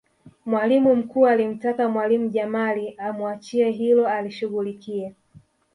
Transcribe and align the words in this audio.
Mwalimu 0.45 0.95
mkuu 0.95 1.27
alimtaka 1.27 1.89
mwalimu 1.89 2.29
Jamal 2.29 2.93
amuachie 2.97 3.71
hilo 3.71 4.07
alishughulikie 4.07 5.15